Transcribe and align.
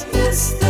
This. 0.00 0.61